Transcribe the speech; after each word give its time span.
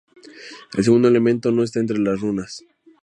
El 0.73 0.83
segundo 0.83 1.07
elemento 1.07 1.51
no 1.51 1.61
está 1.63 1.79
entre 1.79 1.99
las 1.99 2.19
runas. 2.19 2.63